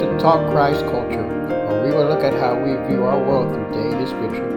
[0.00, 3.70] To Talk Christ Culture, where we will look at how we view our world through
[3.70, 4.48] daily scripture.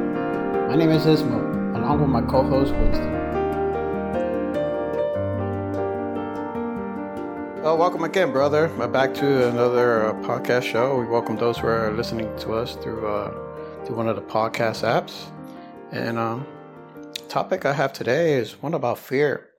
[0.70, 3.12] My name is Ismo, along with my co-host Winston.
[7.62, 8.70] Well, welcome again, brother.
[8.88, 10.98] Back to another uh, podcast show.
[10.98, 13.34] We welcome those who are listening to us through uh,
[13.86, 15.26] through one of the podcast apps.
[15.92, 16.48] And um,
[17.28, 19.50] topic I have today is one about fear.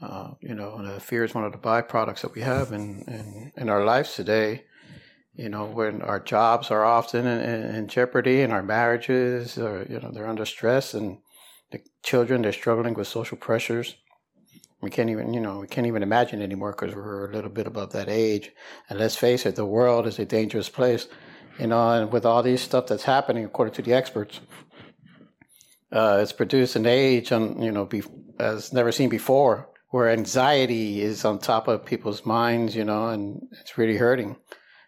[0.00, 3.52] Uh, you know, uh, fear is one of the byproducts that we have in, in,
[3.56, 4.64] in our lives today.
[5.34, 9.98] You know, when our jobs are often in, in, jeopardy and our marriages are, you
[10.00, 11.18] know, they're under stress and
[11.70, 13.96] the children, they're struggling with social pressures.
[14.80, 17.66] We can't even, you know, we can't even imagine anymore because we're a little bit
[17.66, 18.52] above that age.
[18.88, 21.08] And let's face it, the world is a dangerous place.
[21.58, 24.40] You know, and with all these stuff that's happening, according to the experts,
[25.90, 28.02] uh, it's produced an age, on, you know, be,
[28.38, 33.46] as never seen before where anxiety is on top of people's minds, you know, and
[33.60, 34.36] it's really hurting.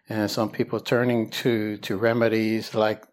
[0.09, 3.03] And some people turning to to remedies like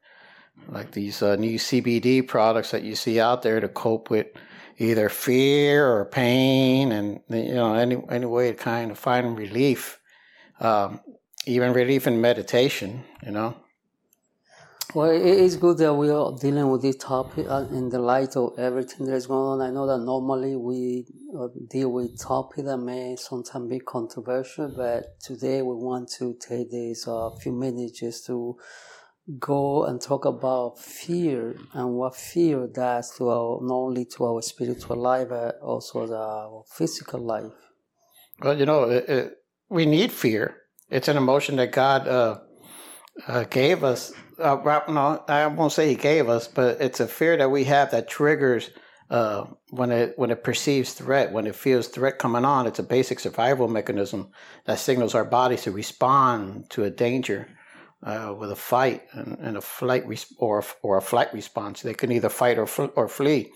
[0.69, 4.27] like these uh, new CBD products that you see out there to cope with
[4.79, 10.01] either fear or pain, and you know any any way to kind of find relief,
[10.61, 11.01] um,
[11.47, 13.55] even relief in meditation, you know.
[14.95, 18.35] Well, it is good that we are dealing with this topic uh, in the light
[18.37, 19.69] of everything that is going on.
[19.69, 21.05] I know that normally we
[21.39, 26.71] uh, deal with topics that may sometimes be controversial, but today we want to take
[26.71, 28.57] these uh, few minutes just to
[29.39, 34.41] go and talk about fear and what fear does to our not only to our
[34.41, 37.53] spiritual life but also the, our physical life.
[38.41, 39.33] Well, you know, it, it,
[39.69, 40.57] we need fear.
[40.89, 42.39] It's an emotion that God uh,
[43.27, 44.15] uh, gave us.
[44.39, 47.91] Uh, no, I won't say He gave us, but it's a fear that we have
[47.91, 48.71] that triggers
[49.11, 52.83] uh, when it when it perceives threat, when it feels threat coming on, it's a
[52.83, 54.31] basic survival mechanism
[54.67, 57.49] that signals our bodies to respond to a danger
[58.03, 61.81] uh, with a fight and, and a flight res- or or a flight response.
[61.81, 63.51] They can either fight or fl- or flee,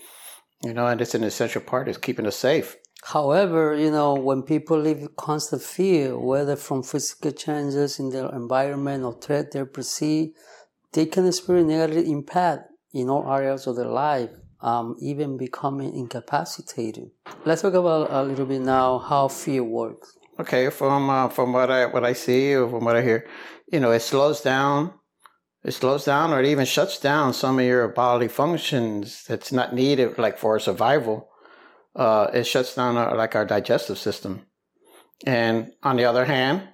[0.63, 2.75] you know, and it's an essential part is keeping us safe.
[3.03, 8.33] However, you know, when people live in constant fear, whether from physical changes in their
[8.33, 10.29] environment or threat they perceive,
[10.93, 14.29] they can experience negative impact in all areas of their life
[14.63, 17.11] um, even becoming incapacitated.
[17.45, 20.17] Let's talk about a little bit now how fear works.
[20.39, 23.27] Okay, from uh, from what I what I see or from what I hear,
[23.71, 24.93] you know, it slows down.
[25.63, 29.73] It slows down, or it even shuts down some of your bodily functions that's not
[29.73, 31.29] needed, like for survival.
[31.95, 34.45] Uh, it shuts down our, like our digestive system,
[35.25, 36.67] and on the other hand,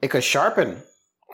[0.00, 0.82] it could sharpen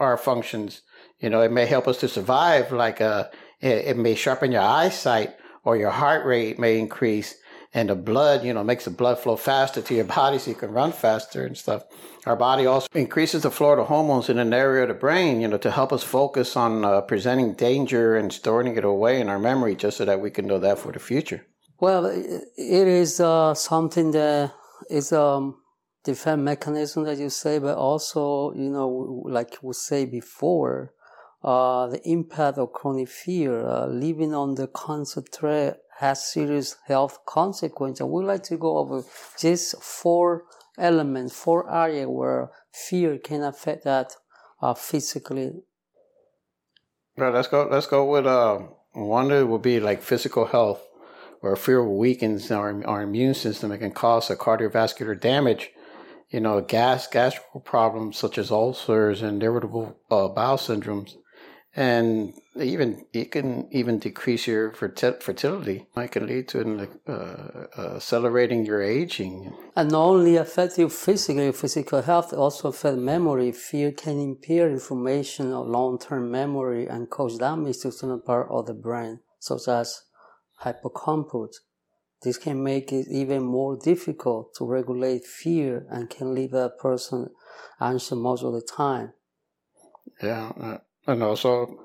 [0.01, 0.83] our functions.
[1.23, 2.73] You know, it may help us to survive.
[2.73, 3.29] Like uh,
[3.61, 5.35] it, it may sharpen your eyesight
[5.65, 7.37] or your heart rate may increase
[7.75, 10.57] and the blood, you know, makes the blood flow faster to your body so you
[10.57, 11.85] can run faster and stuff.
[12.27, 15.49] Our body also increases the flow of hormones in an area of the brain, you
[15.49, 19.39] know, to help us focus on uh, presenting danger and storing it away in our
[19.39, 21.47] memory just so that we can know that for the future.
[21.81, 24.53] Well, it is uh, something that
[24.89, 25.57] is a um,
[26.05, 30.93] defense mechanism that you say, but also, you know, like we say before,
[31.43, 38.01] uh, the impact of chronic fear, uh, living under constant threat has serious health consequences.
[38.01, 39.03] And We'd like to go over
[39.39, 40.45] just four
[40.79, 44.15] elements, four areas where fear can affect that
[44.61, 45.53] uh, physically.
[47.17, 47.69] Right, let's go.
[47.71, 48.61] Let's go with uh,
[48.93, 50.81] one that would be like physical health,
[51.41, 53.71] where fear weakens our our immune system.
[53.73, 55.73] It can cause a cardiovascular damage
[56.33, 61.17] you know, gas, gastrical problems such as ulcers and irritable uh, bowel syndromes
[61.75, 65.87] and even it can even decrease your fertility.
[65.97, 69.55] It can lead to uh, uh, accelerating your aging.
[69.75, 73.53] And not only affect your physical, your physical health, also affect memory.
[73.53, 78.75] Fear can impair information or long-term memory and cause damage to certain part of the
[78.75, 80.03] brain, such as
[80.63, 81.61] hippocampus.
[82.23, 87.31] This can make it even more difficult to regulate fear and can leave a person
[87.81, 89.15] anxious most of the time.
[90.23, 90.79] Yeah.
[91.07, 91.79] And also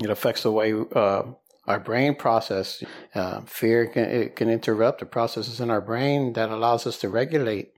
[0.00, 1.22] it affects the way uh,
[1.66, 2.82] our brain process.
[3.14, 7.08] Uh, fear can it can interrupt the processes in our brain that allows us to
[7.08, 7.72] regulate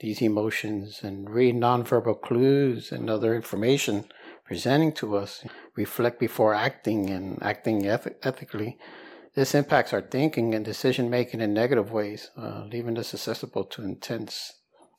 [0.00, 4.04] these emotions and read nonverbal clues and other information
[4.44, 5.44] presenting to us.
[5.74, 8.78] Reflect before acting and acting eth- ethically.
[9.34, 13.82] This impacts our thinking and decision making in negative ways, uh, leaving us susceptible to
[13.82, 14.54] intense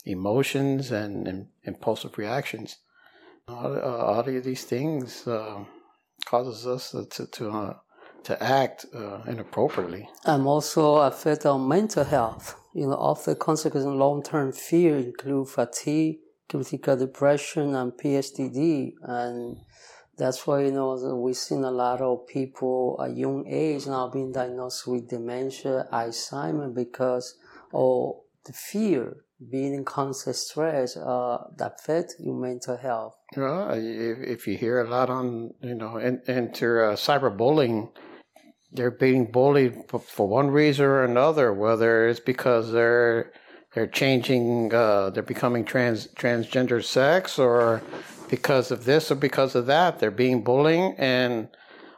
[0.06, 2.78] emotions and, and impulsive reactions
[3.48, 5.64] all, uh, of these things uh,
[6.26, 7.74] causes us to to uh,
[8.24, 10.10] to act uh, inappropriately.
[10.26, 12.60] And also affect on mental health.
[12.74, 16.18] You know, of the consequences of long-term fear include fatigue,
[16.50, 18.94] critical depression and PSTD.
[19.02, 19.58] And
[20.18, 24.32] that's why, you know, we've seen a lot of people at young age now being
[24.32, 27.36] diagnosed with dementia, Alzheimer, because
[27.74, 28.16] of
[28.46, 33.16] the fear, being in constant stress, uh, that affect your mental health.
[33.36, 37.92] Well, if, if you hear a lot on, you know, enter uh, cyberbullying,
[38.72, 43.32] they're being bullied for one reason or another, whether it's because they're
[43.74, 47.82] they're changing, uh, they're becoming trans transgender sex, or
[48.30, 50.00] because of this or because of that.
[50.00, 51.50] They're being bullied, and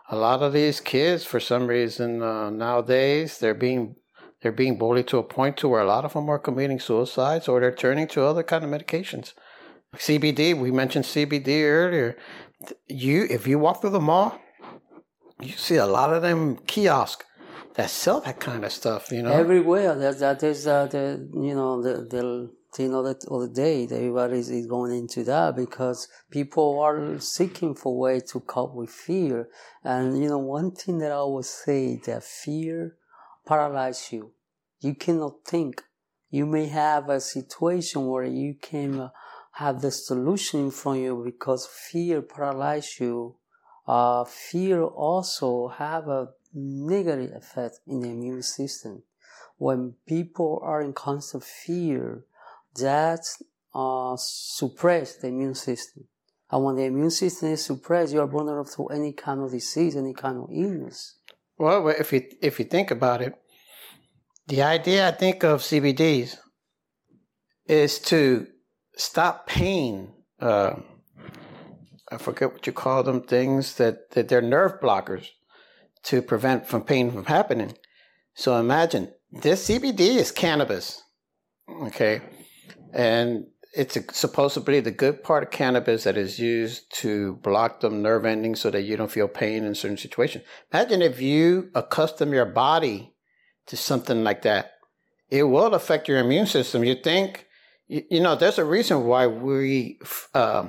[0.10, 3.96] a lot of these kids, for some reason, uh, nowadays they're being
[4.42, 7.48] they're being bullied to a point to where a lot of them are committing suicides
[7.48, 9.34] or they're turning to other kind of medications.
[9.96, 12.18] CBD, we mentioned CBD earlier.
[12.88, 14.40] You, if you walk through the mall,
[15.42, 17.26] you see a lot of them kiosks
[17.76, 19.12] that sell that kind of stuff.
[19.12, 19.96] You know, everywhere.
[19.96, 23.84] That that is uh, the you know the the you know that all the day
[23.84, 29.48] everybody is going into that because people are seeking for way to cope with fear.
[29.84, 32.98] And you know, one thing that I would say that fear
[33.50, 34.32] paralyzes you.
[34.80, 35.84] You cannot think.
[36.30, 39.10] You may have a situation where you can uh,
[39.54, 43.36] have the solution from you because fear paralyzes you.
[43.88, 49.02] Uh, fear also have a negative effect in the immune system.
[49.58, 52.26] When people are in constant fear,
[52.76, 53.26] that
[53.74, 56.06] uh, suppress the immune system.
[56.52, 59.96] And when the immune system is suppressed, you are vulnerable to any kind of disease,
[59.96, 61.19] any kind of illness.
[61.60, 63.34] Well, if you if you think about it,
[64.48, 66.38] the idea I think of CBDs
[67.68, 68.48] is to
[68.96, 70.14] stop pain.
[70.40, 70.76] Uh,
[72.10, 73.22] I forget what you call them.
[73.22, 75.28] Things that that they're nerve blockers
[76.04, 77.76] to prevent from pain from happening.
[78.36, 81.04] So imagine this CBD is cannabis,
[81.88, 82.22] okay,
[82.94, 87.90] and it's a, supposedly the good part of cannabis that is used to block the
[87.90, 90.44] nerve endings so that you don't feel pain in certain situations.
[90.74, 93.14] Imagine if you accustom your body
[93.68, 94.74] to something like that,
[95.30, 96.84] it will affect your immune system.
[96.84, 97.46] You think,
[97.88, 100.00] you, you know, there's a reason why we
[100.34, 100.68] uh,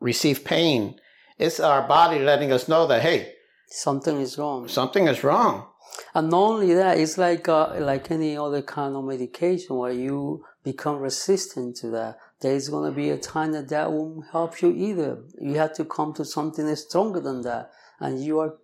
[0.00, 0.98] receive pain.
[1.38, 3.34] It's our body letting us know that hey,
[3.68, 4.66] something is wrong.
[4.68, 5.66] Something is wrong.
[6.14, 10.44] And not only that, it's like uh, like any other kind of medication where you
[10.66, 12.18] become resistant to that.
[12.40, 15.22] There is going to be a time that that won't help you either.
[15.40, 17.70] You have to come to something stronger than that,
[18.00, 18.54] and you are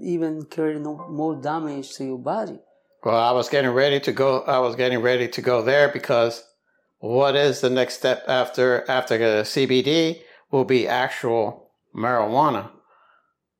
[0.00, 2.58] even carrying more damage to your body.
[3.04, 4.40] Well, I was getting ready to go.
[4.40, 6.42] I was getting ready to go there because
[6.98, 12.70] what is the next step after after CBD will be actual marijuana.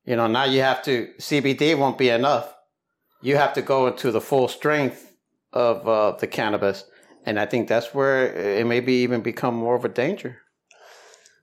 [0.04, 2.54] You know, now you have to, CBD won't be enough.
[3.22, 5.14] You have to go into the full strength
[5.52, 6.84] of uh, the cannabis.
[7.26, 10.42] And I think that's where it maybe even become more of a danger.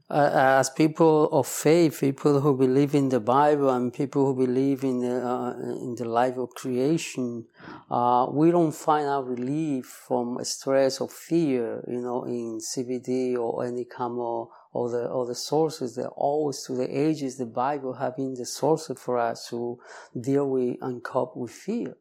[0.10, 4.86] Uh, as people of faith, people who believe in the Bible and people who believe
[4.86, 7.46] in the, uh, in the life of creation,
[7.92, 13.66] uh, we don't find our relief from stress or fear, you know, in CBD or
[13.66, 17.94] any kind of or the or the sources that always through the ages the Bible
[17.94, 19.78] have been the source for us to
[20.18, 21.98] deal with and cope with fear.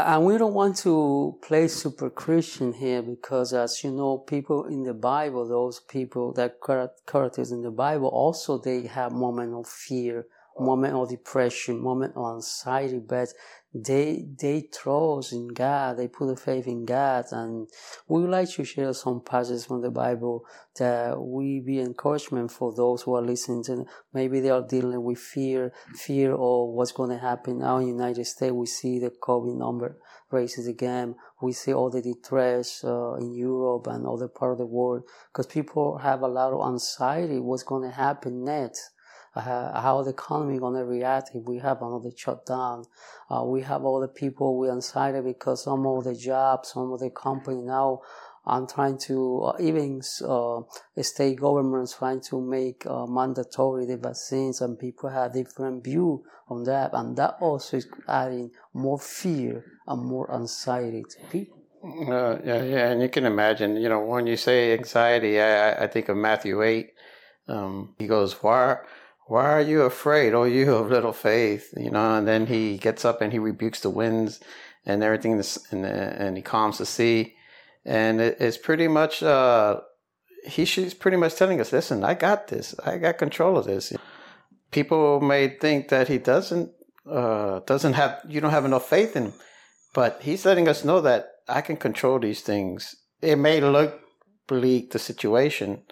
[0.00, 4.84] And we don't want to play super Christian here because, as you know, people in
[4.84, 6.60] the Bible, those people that
[7.04, 10.26] characters in the Bible, also they have moment of fear,
[10.60, 13.28] moment of depression, moment of anxiety, but
[13.74, 17.68] they they trust in God, they put a faith in God, and
[18.08, 20.44] we would like to share some passages from the Bible
[20.78, 23.84] that we be encouragement for those who are listening to.
[24.14, 28.24] Maybe they are dealing with fear, fear of what's going to happen now in United
[28.24, 28.52] States.
[28.52, 29.98] We see the COVID number
[30.30, 31.16] raises again.
[31.42, 35.46] We see all the distress uh, in Europe and other part of the world because
[35.46, 37.38] people have a lot of anxiety.
[37.38, 38.90] What's going to happen next?
[39.38, 42.84] Uh, how the economy going to react if we have another shutdown.
[43.30, 47.00] Uh, we have all the people we anxiety because some of the jobs, some of
[47.00, 48.00] the company now
[48.48, 50.60] I'm trying to uh, even uh,
[51.02, 56.64] state governments trying to make uh, mandatory the vaccines, and people have different view on
[56.64, 61.58] that, and that also is adding more fear and more anxiety to people.
[61.84, 65.86] Uh, yeah, yeah, and you can imagine, you know, when you say anxiety, I, I
[65.86, 66.94] think of Matthew eight.
[67.48, 68.78] Um, he goes, "Why
[69.28, 70.32] why are you afraid?
[70.32, 72.16] Oh, you have little faith, you know.
[72.16, 74.40] And then he gets up and he rebukes the winds
[74.86, 75.34] and everything,
[75.70, 77.34] and, and he calms the sea.
[77.84, 79.80] And it's pretty much, uh,
[80.44, 82.74] he, she's pretty much telling us, listen, I got this.
[82.84, 83.92] I got control of this.
[84.70, 86.72] People may think that he doesn't,
[87.08, 89.32] uh, doesn't have, you don't have enough faith in him,
[89.92, 92.96] but he's letting us know that I can control these things.
[93.20, 94.00] It may look
[94.46, 95.82] bleak the situation.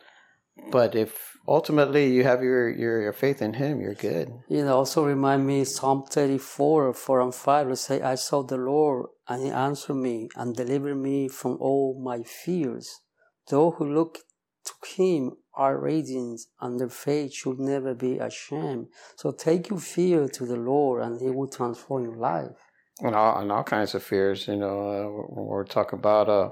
[0.70, 4.32] But if ultimately you have your, your, your faith in Him, you're good.
[4.48, 8.56] You know, also remind me Psalm 34, 4 and 5, to say, I saw the
[8.56, 13.00] Lord and He answered me and delivered me from all my fears.
[13.48, 14.18] Those who look
[14.64, 18.88] to Him are radiant and their faith should never be ashamed.
[19.16, 22.56] So take your fear to the Lord and He will transform your life.
[23.00, 26.50] And all, and all kinds of fears, you know, uh, we're talking about uh,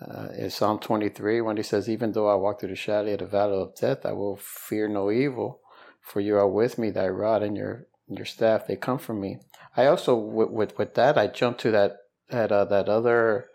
[0.00, 3.18] uh, in Psalm 23 when he says, Even though I walk through the shadow of
[3.20, 5.60] the valley of death, I will fear no evil,
[6.00, 9.38] for you are with me, thy rod and your your staff, they comfort me.
[9.76, 11.96] I also, with, with, with that, I jump to that,
[12.28, 13.48] that, uh, that other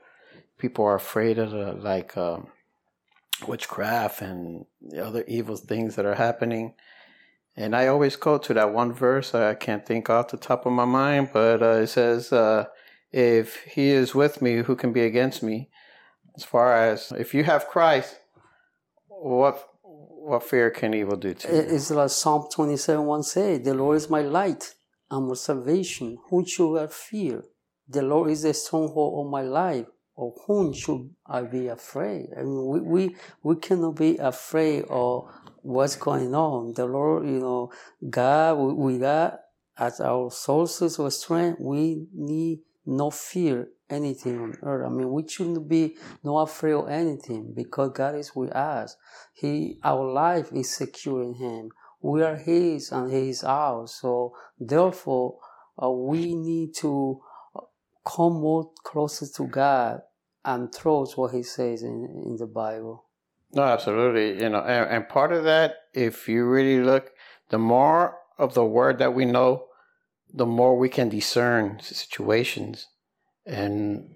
[0.57, 2.47] people are afraid of, like, um,
[3.47, 6.73] witchcraft and the other evil things that are happening.
[7.55, 9.33] And I always go to that one verse.
[9.35, 12.65] I can't think off the top of my mind, but uh, it says, uh,
[13.11, 15.69] If he is with me, who can be against me?
[16.39, 18.17] As far as if you have Christ,
[19.07, 21.75] what what fear can evil do to you?
[21.75, 24.73] It's like Psalm 27 1 say, The Lord is my light
[25.11, 26.17] and my salvation.
[26.29, 27.43] Whom should I fear?
[27.87, 29.87] The Lord is the stronghold of my life.
[30.17, 32.27] Of whom should I be afraid?
[32.37, 35.29] I mean, we, we, we cannot be afraid of
[35.61, 36.73] what's going on.
[36.73, 37.71] The Lord, you know,
[38.09, 39.39] God, we, we got
[39.77, 44.85] as our sources of strength, we need no fear anything on earth.
[44.85, 48.97] I mean, we shouldn't be no afraid of anything because God is with us.
[49.33, 51.69] He, our life is secure in Him.
[52.01, 53.97] We are His and He is ours.
[54.01, 55.37] So therefore,
[55.81, 57.21] uh, we need to
[57.55, 57.61] uh,
[58.05, 60.01] come more closer to God
[60.43, 63.05] and trust what He says in, in the Bible.
[63.53, 64.41] No, absolutely.
[64.41, 67.11] You know, and, and part of that, if you really look,
[67.49, 69.65] the more of the word that we know,
[70.33, 72.87] the more we can discern situations
[73.45, 74.09] and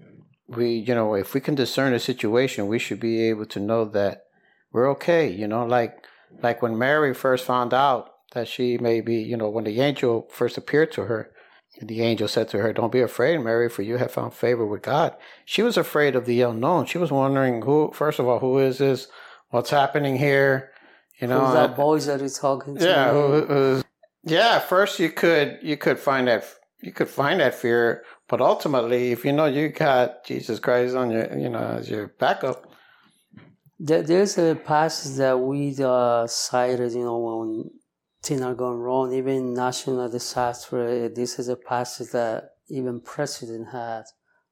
[0.48, 3.86] we, you know, if we can discern a situation, we should be able to know
[3.86, 4.24] that
[4.72, 5.30] we're okay.
[5.30, 6.06] You know, like
[6.42, 10.28] like when Mary first found out that she may be, you know, when the angel
[10.32, 11.32] first appeared to her,
[11.82, 14.82] the angel said to her, Don't be afraid, Mary, for you have found favor with
[14.82, 15.16] God.
[15.46, 16.86] She was afraid of the unknown.
[16.86, 19.08] She was wondering who, first of all, who is this?
[19.50, 20.72] What's happening here?
[21.20, 23.84] You know, Who's that voice that is talking to yeah, who,
[24.24, 24.60] yeah.
[24.60, 26.46] First, you could you could find that
[26.82, 28.04] you could find that fear
[28.34, 32.08] but ultimately, if you know you got Jesus Christ on your, you know, as your
[32.20, 32.66] backup.
[33.80, 37.70] There's a passage that we uh, cited, you know, when
[38.24, 41.10] things are going wrong, even national disaster.
[41.10, 44.06] This is a passage that even president had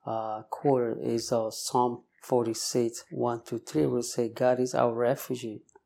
[0.05, 4.93] uh, quoted is uh, Psalm 46, 1 to 3, where it say, God is our
[4.93, 5.45] refuge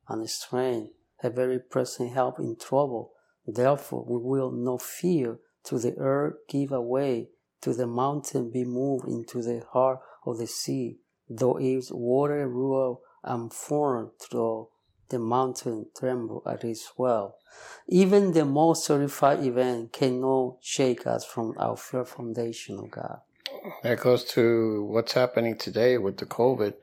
[0.10, 0.92] and strength,
[1.24, 3.14] a very present help in trouble.
[3.48, 7.30] Therefore, we will not fear to the earth give away
[7.62, 11.00] to the mountain be moved into the heart of the sea,
[11.30, 14.68] though its water roar and foam through
[15.10, 17.38] the mountain tremble at its swell.
[17.88, 23.20] Even the most terrified event cannot shake us from our firm foundation of God.
[23.84, 26.74] That goes to what's happening today with the COVID.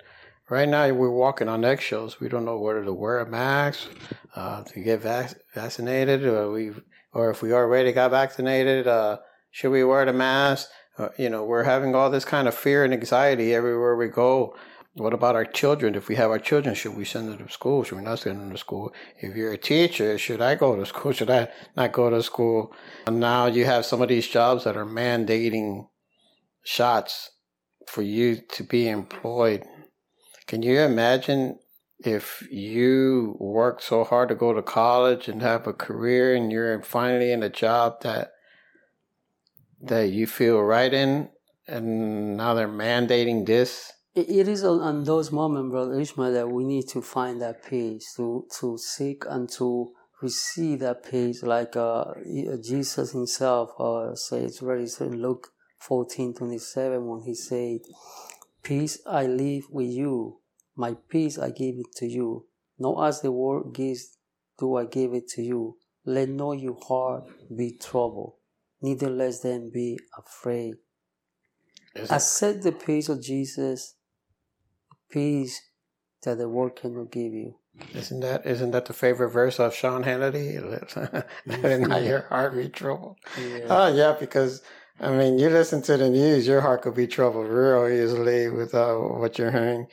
[0.51, 2.21] Right now, we're walking on eggshells.
[2.21, 3.89] We don't know whether to wear a mask,
[4.35, 6.73] uh, to get vac- vaccinated, or we,
[7.13, 9.19] or if we already got vaccinated, uh,
[9.51, 10.69] should we wear the mask?
[10.99, 14.55] Uh, you know, we're having all this kind of fear and anxiety everywhere we go.
[14.95, 15.95] What about our children?
[15.95, 17.83] If we have our children, should we send them to school?
[17.83, 18.93] Should we not send them to school?
[19.19, 21.13] If you're a teacher, should I go to school?
[21.19, 22.75] Should I not go to school?
[23.07, 25.87] And now you have some of these jobs that are mandating
[26.63, 27.31] shots
[27.87, 29.65] for you to be employed.
[30.53, 31.61] Can you imagine
[32.05, 36.83] if you work so hard to go to college and have a career and you're
[36.83, 38.33] finally in a job that
[39.81, 41.31] that you feel right in,
[41.67, 43.95] and now they're mandating this?
[44.15, 48.45] It is on those moments, Brother Ishmael, that we need to find that peace, to,
[48.61, 52.13] to seek and to receive that peace, like uh,
[52.63, 57.81] Jesus himself uh, says, very in Luke 14 27, when he said,
[58.63, 60.42] Peace I leave with you,
[60.77, 62.47] my peace I give it to you.
[62.79, 64.17] Not as the world gives,
[64.59, 65.77] do I give it to you.
[66.05, 67.25] Let not your heart
[67.55, 68.35] be troubled
[68.83, 70.75] neither let them be afraid.
[72.11, 73.95] Accept the peace of Jesus,
[75.11, 75.61] peace
[76.25, 77.55] that the world cannot give you.
[77.95, 80.61] Isn't that isn't that the favorite verse of Sean Hannity?
[81.47, 83.17] Let not your heart be troubled.
[83.39, 83.67] Yeah.
[83.69, 84.63] Oh yeah, because
[85.01, 88.75] I mean, you listen to the news, your heart could be troubled real easily with
[88.75, 89.87] uh, what you're hearing,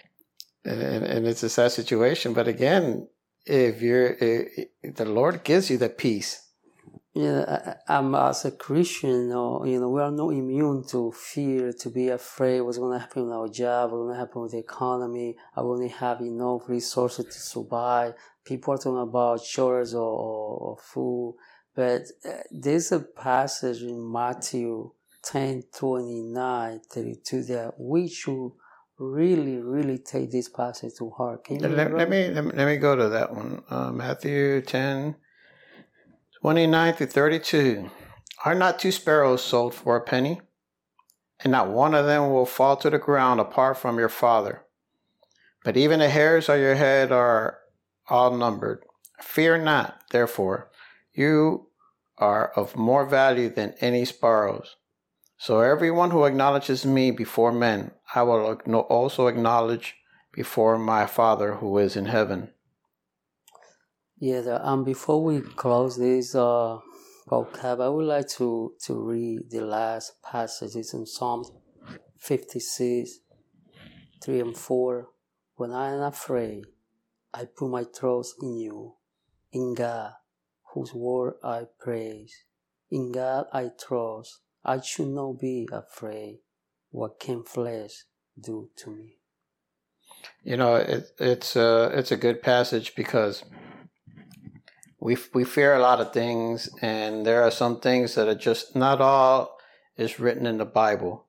[0.66, 2.34] and, and, it's a sad situation.
[2.34, 3.08] But again,
[3.46, 6.50] if you're, if the Lord gives you the peace
[7.14, 12.10] Yeah, I'm as a Christian, you know, we are not immune to fear, to be
[12.10, 15.36] afraid what's going to happen with our job, what's going to happen with the economy.
[15.56, 18.14] I won't have enough resources to survive.
[18.46, 21.36] People are talking about shortage or, or food,
[21.76, 24.92] but uh, there's a passage in Matthew
[25.24, 28.52] 10, 29, 32 that we should
[29.00, 31.46] really, really take this passage to heart.
[31.46, 33.64] Can you let, let me, let me let me go to that one.
[33.70, 35.16] Uh, Matthew 10,
[36.42, 37.90] 29 through 32.
[38.46, 40.42] Are not two sparrows sold for a penny?
[41.42, 44.66] And not one of them will fall to the ground apart from your Father.
[45.64, 47.60] But even the hairs of your head are
[48.10, 48.84] all numbered.
[49.22, 50.70] Fear not, therefore,
[51.14, 51.68] you
[52.18, 54.76] are of more value than any sparrows.
[55.42, 59.96] So everyone who acknowledges me before men, I will also acknowledge
[60.34, 62.50] before my Father who is in heaven.
[64.18, 66.80] Yeah, and um, before we close this uh,
[67.26, 71.46] podcast, I would like to, to read the last passages in Psalm
[72.18, 73.20] 56,
[74.22, 75.08] 3 and 4.
[75.56, 76.66] When I am afraid,
[77.34, 78.96] I put my trust in you,
[79.54, 80.12] in God,
[80.74, 82.44] whose word I praise.
[82.92, 84.42] In God I trust.
[84.64, 86.40] I should not be afraid.
[86.92, 88.06] What can flesh
[88.40, 89.18] do to me?
[90.44, 93.44] You know, it, it's a it's a good passage because
[95.00, 98.76] we we fear a lot of things, and there are some things that are just
[98.76, 99.58] not all
[99.98, 101.26] is written in the Bible.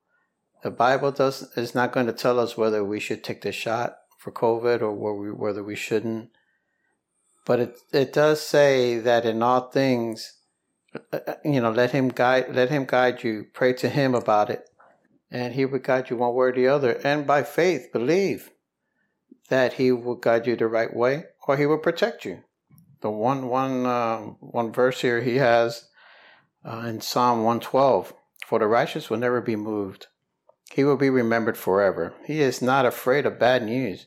[0.62, 3.96] The Bible does is not going to tell us whether we should take the shot
[4.18, 4.92] for COVID or
[5.34, 6.30] whether we shouldn't.
[7.46, 10.39] But it it does say that in all things, uh, uh,
[11.44, 13.47] you know, let him guide let him guide you.
[13.52, 14.68] Pray to him about it,
[15.30, 17.00] and he would guide you one way or the other.
[17.04, 18.50] And by faith, believe
[19.49, 22.42] that he will guide you the right way, or he will protect you.
[23.02, 25.88] The one one uh, one verse here he has
[26.65, 28.12] uh, in Psalm 112
[28.47, 30.08] for the righteous will never be moved.
[30.73, 32.15] He will be remembered forever.
[32.25, 34.06] He is not afraid of bad news.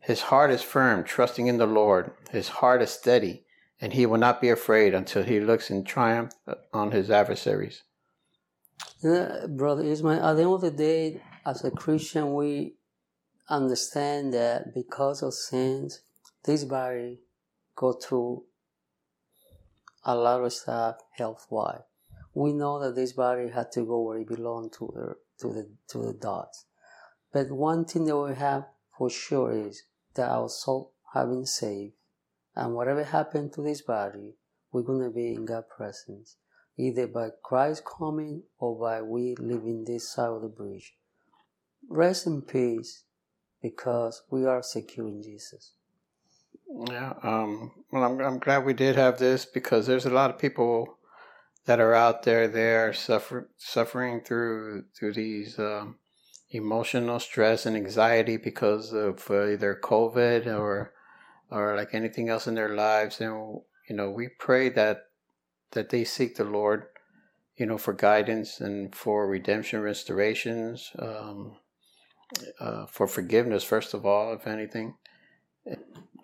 [0.00, 2.12] His heart is firm trusting in the Lord.
[2.30, 3.44] His heart is steady
[3.82, 6.32] and he will not be afraid until he looks in triumph
[6.72, 7.82] on his adversaries
[9.02, 12.76] yeah, brother Ismail at the end of the day as a Christian we
[13.48, 16.00] understand that because of sins
[16.44, 17.20] this body
[17.76, 18.44] go through
[20.04, 21.82] a lot of stuff health wise.
[22.34, 25.68] We know that this body had to go where it belonged to the to the
[25.88, 26.66] to the dots.
[27.32, 28.66] But one thing that we have
[28.96, 31.94] for sure is that our soul been saved,
[32.54, 34.34] and whatever happened to this body,
[34.72, 36.36] we're gonna be in God's presence,
[36.76, 40.94] either by Christ coming or by we leaving this side of the bridge.
[41.88, 43.04] Rest in peace,
[43.62, 45.72] because we are secure in Jesus.
[46.88, 47.14] Yeah.
[47.22, 50.98] Um, well, I'm, I'm glad we did have this because there's a lot of people
[51.66, 52.48] that are out there.
[52.48, 55.96] They are suffer, suffering through through these um,
[56.50, 60.92] emotional stress and anxiety because of uh, either COVID or
[61.52, 63.20] or like anything else in their lives.
[63.20, 65.04] And you know, we pray that
[65.72, 66.84] that they seek the Lord,
[67.56, 71.56] you know, for guidance and for redemption, restorations, um,
[72.60, 73.64] uh, for forgiveness.
[73.64, 74.94] First of all, if anything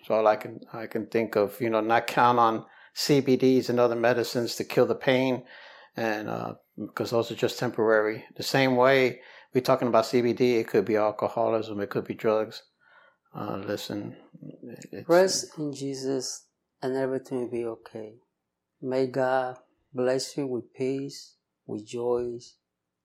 [0.05, 1.61] so all I can I can think of.
[1.61, 2.65] You know, not count on
[2.97, 5.45] CBDs and other medicines to kill the pain,
[5.97, 8.25] and uh, because those are just temporary.
[8.37, 9.21] The same way
[9.55, 12.63] we're talking about CBD, it could be alcoholism, it could be drugs.
[13.35, 14.17] Uh, listen,
[15.07, 16.47] rest in Jesus,
[16.83, 18.15] and everything will be okay.
[18.81, 19.59] May God
[19.93, 21.35] bless you with peace,
[21.67, 22.39] with joy,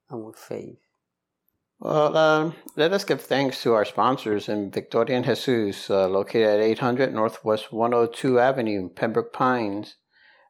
[0.09, 0.79] and with faith.
[1.79, 6.47] Well, uh, let us give thanks to our sponsors in Victoria en Jesus, uh, located
[6.47, 9.95] at 800 Northwest 102 Avenue, Pembroke Pines,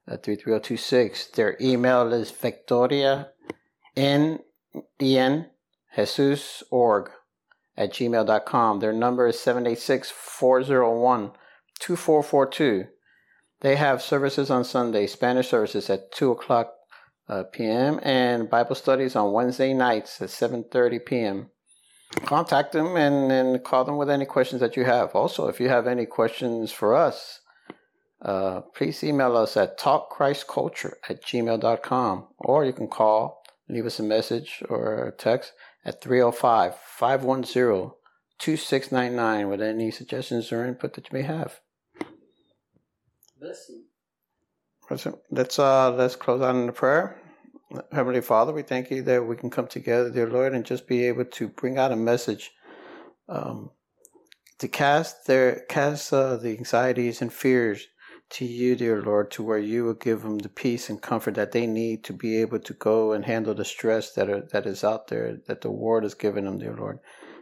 [0.07, 1.27] uh, 33026.
[1.27, 3.29] Their email is victoria
[3.95, 4.39] n
[4.99, 5.49] en
[5.95, 7.09] jesus org
[7.77, 8.79] at gmail.com.
[8.79, 11.31] Their number is 786 401
[11.79, 12.85] 2442.
[13.61, 16.73] They have services on Sunday, Spanish services at 2 o'clock
[17.29, 17.99] uh, p.m.
[18.03, 21.49] and Bible studies on Wednesday nights at 7:30 p.m.
[22.25, 25.15] Contact them and, and call them with any questions that you have.
[25.15, 27.39] Also, if you have any questions for us,
[28.21, 34.03] uh, please email us at talkchristculture at gmail.com or you can call, leave us a
[34.03, 35.53] message or text
[35.85, 37.91] at 305 510
[38.39, 41.59] 2699 with any suggestions or input that you may have.
[45.05, 45.19] You.
[45.31, 47.19] Let's uh, let's close out in a prayer.
[47.91, 51.07] Heavenly Father, we thank you that we can come together, dear Lord, and just be
[51.07, 52.51] able to bring out a message
[53.27, 53.71] um,
[54.59, 57.87] to cast their cast uh, the anxieties and fears
[58.31, 61.51] to you, dear Lord, to where you will give them the peace and comfort that
[61.51, 64.83] they need to be able to go and handle the stress that are, that is
[64.83, 66.99] out there, that the world is giving them, dear Lord.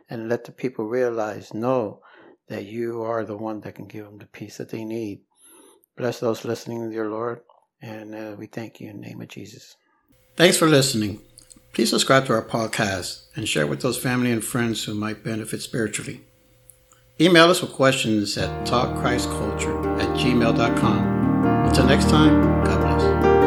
[0.09, 2.01] And let the people realize, know
[2.49, 5.21] that you are the one that can give them the peace that they need.
[5.95, 7.41] Bless those listening, dear Lord,
[7.81, 9.77] and uh, we thank you in the name of Jesus.
[10.35, 11.21] Thanks for listening.
[11.73, 15.61] Please subscribe to our podcast and share with those family and friends who might benefit
[15.61, 16.21] spiritually.
[17.19, 19.90] Email us with questions at talkchristculture at
[20.21, 21.65] gmail.com.
[21.65, 23.40] Until next time, God bless.